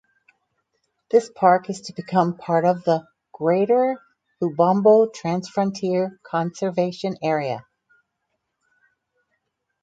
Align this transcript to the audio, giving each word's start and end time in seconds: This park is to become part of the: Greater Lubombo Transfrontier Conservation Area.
This 1.11 1.29
park 1.29 1.69
is 1.69 1.81
to 1.81 1.93
become 1.93 2.35
part 2.35 2.65
of 2.65 2.83
the: 2.85 3.05
Greater 3.33 4.01
Lubombo 4.41 5.13
Transfrontier 5.13 6.17
Conservation 6.23 7.17
Area. 7.21 7.63